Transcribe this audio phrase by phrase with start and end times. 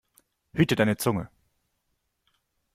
[0.55, 1.29] Hüte deine Zunge!